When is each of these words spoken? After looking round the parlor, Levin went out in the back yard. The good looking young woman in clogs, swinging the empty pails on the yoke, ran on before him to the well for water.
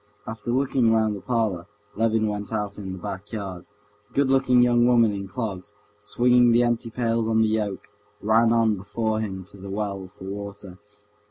After 0.25 0.49
looking 0.51 0.91
round 0.91 1.15
the 1.15 1.21
parlor, 1.21 1.67
Levin 1.95 2.25
went 2.27 2.51
out 2.51 2.79
in 2.79 2.91
the 2.93 2.97
back 2.97 3.31
yard. 3.31 3.67
The 4.07 4.15
good 4.15 4.31
looking 4.31 4.63
young 4.63 4.87
woman 4.87 5.11
in 5.11 5.27
clogs, 5.27 5.75
swinging 5.99 6.51
the 6.51 6.63
empty 6.63 6.89
pails 6.89 7.27
on 7.27 7.43
the 7.43 7.47
yoke, 7.47 7.87
ran 8.19 8.51
on 8.51 8.75
before 8.77 9.19
him 9.19 9.43
to 9.43 9.57
the 9.57 9.69
well 9.69 10.07
for 10.07 10.23
water. 10.23 10.79